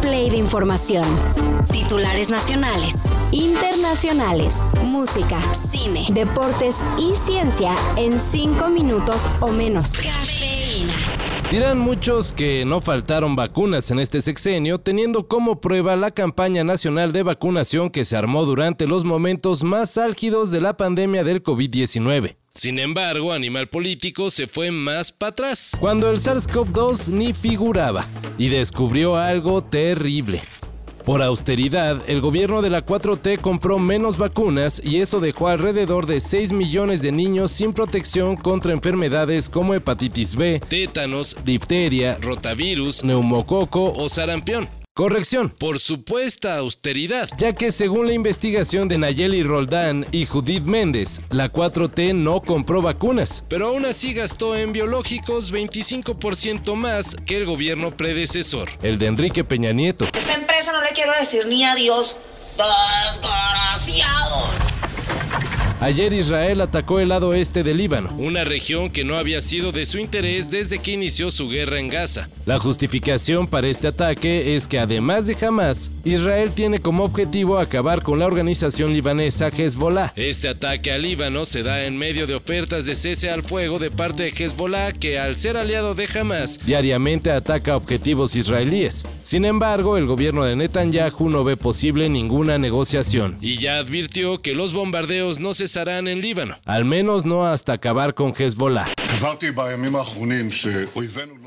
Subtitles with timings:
[0.00, 1.04] play de información.
[1.70, 2.94] Titulares nacionales,
[3.32, 4.54] internacionales,
[4.84, 9.92] música, cine, deportes y ciencia en 5 minutos o menos.
[11.50, 17.12] Dirán muchos que no faltaron vacunas en este sexenio, teniendo como prueba la campaña nacional
[17.12, 22.36] de vacunación que se armó durante los momentos más álgidos de la pandemia del COVID-19.
[22.58, 28.04] Sin embargo, Animal Político se fue más para atrás, cuando el SARS-CoV-2 ni figuraba,
[28.36, 30.40] y descubrió algo terrible.
[31.04, 36.18] Por austeridad, el gobierno de la 4T compró menos vacunas y eso dejó alrededor de
[36.18, 43.92] 6 millones de niños sin protección contra enfermedades como hepatitis B, tétanos, difteria, rotavirus, neumococo
[43.92, 44.68] o sarampión.
[44.98, 51.20] Corrección, por supuesta austeridad, ya que según la investigación de Nayeli Roldán y Judith Méndez,
[51.30, 57.46] la 4T no compró vacunas, pero aún así gastó en biológicos 25% más que el
[57.46, 60.04] gobierno predecesor, el de Enrique Peña Nieto.
[60.04, 62.16] Esta empresa no le quiero decir ni adiós.
[62.56, 64.67] Desgraciados.
[65.80, 69.86] Ayer Israel atacó el lado este del Líbano, una región que no había sido de
[69.86, 72.28] su interés desde que inició su guerra en Gaza.
[72.46, 78.02] La justificación para este ataque es que además de Hamas, Israel tiene como objetivo acabar
[78.02, 80.12] con la organización libanesa Hezbollah.
[80.16, 83.90] Este ataque al Líbano se da en medio de ofertas de cese al fuego de
[83.90, 89.06] parte de Hezbollah que al ser aliado de Hamas diariamente ataca objetivos israelíes.
[89.22, 94.56] Sin embargo, el gobierno de Netanyahu no ve posible ninguna negociación y ya advirtió que
[94.56, 98.86] los bombardeos no se cesarán en Líbano, al menos no hasta acabar con Hezbollah.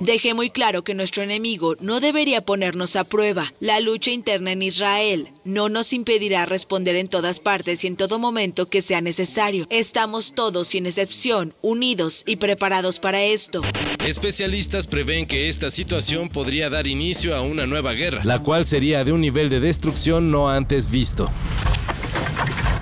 [0.00, 3.52] Dejé muy claro que nuestro enemigo no debería ponernos a prueba.
[3.60, 8.18] La lucha interna en Israel no nos impedirá responder en todas partes y en todo
[8.18, 9.66] momento que sea necesario.
[9.70, 13.62] Estamos todos, sin excepción, unidos y preparados para esto.
[14.04, 19.04] Especialistas prevén que esta situación podría dar inicio a una nueva guerra, la cual sería
[19.04, 21.30] de un nivel de destrucción no antes visto.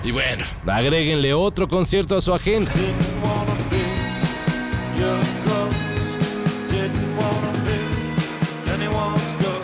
[0.07, 2.71] Y bueno, agréguenle otro concierto a su agenda.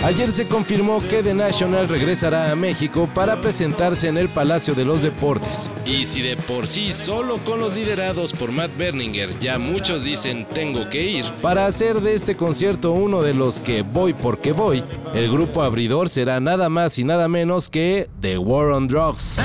[0.02, 4.84] Ayer se confirmó que The National regresará a México para presentarse en el Palacio de
[4.84, 5.70] los Deportes.
[5.86, 10.44] Y si de por sí solo con los liderados por Matt Berninger ya muchos dicen
[10.52, 14.82] tengo que ir, para hacer de este concierto uno de los que voy porque voy,
[15.14, 19.38] el grupo abridor será nada más y nada menos que The War on Drugs.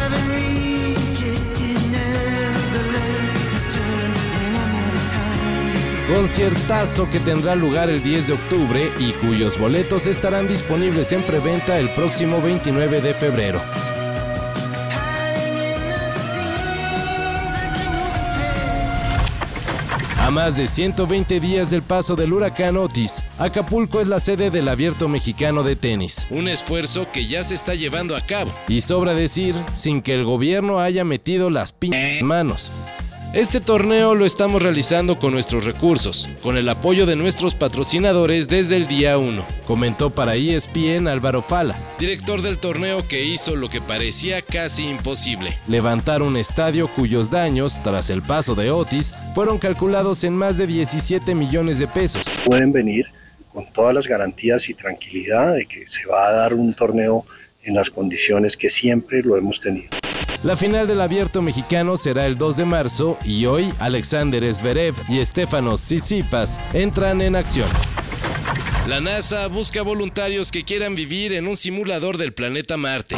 [6.07, 11.77] Conciertazo que tendrá lugar el 10 de octubre y cuyos boletos estarán disponibles en preventa
[11.77, 13.61] el próximo 29 de febrero.
[20.27, 24.67] A más de 120 días del paso del huracán Otis, Acapulco es la sede del
[24.67, 29.13] Abierto Mexicano de Tenis, un esfuerzo que ya se está llevando a cabo, y sobra
[29.13, 31.73] decir, sin que el gobierno haya metido las
[32.23, 32.73] manos.
[33.37, 38.77] Este torneo lo estamos realizando con nuestros recursos, con el apoyo de nuestros patrocinadores desde
[38.77, 43.79] el día 1, comentó para ESPN Álvaro Fala, director del torneo que hizo lo que
[43.79, 50.23] parecía casi imposible, levantar un estadio cuyos daños, tras el paso de Otis, fueron calculados
[50.23, 52.23] en más de 17 millones de pesos.
[52.43, 53.05] Pueden venir
[53.53, 57.23] con todas las garantías y tranquilidad de que se va a dar un torneo
[57.61, 59.89] en las condiciones que siempre lo hemos tenido.
[60.43, 65.23] La final del abierto mexicano será el 2 de marzo y hoy Alexander Zverev y
[65.25, 67.67] Stefanos Tsitsipas entran en acción.
[68.87, 73.15] La NASA busca voluntarios que quieran vivir en un simulador del planeta Marte.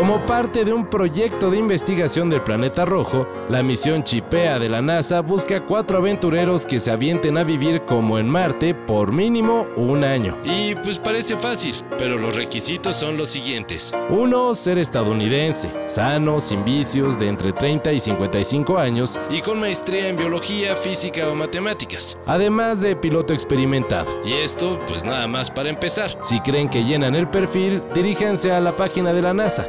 [0.00, 4.80] Como parte de un proyecto de investigación del planeta rojo, la misión Chipea de la
[4.80, 10.02] NASA busca cuatro aventureros que se avienten a vivir como en Marte por mínimo un
[10.02, 10.38] año.
[10.42, 13.94] Y pues parece fácil, pero los requisitos son los siguientes.
[14.08, 20.08] Uno, ser estadounidense, sano, sin vicios, de entre 30 y 55 años y con maestría
[20.08, 22.16] en biología, física o matemáticas.
[22.24, 24.10] Además de piloto experimentado.
[24.24, 26.16] Y esto, pues nada más para empezar.
[26.22, 29.68] Si creen que llenan el perfil, diríjanse a la página de la NASA.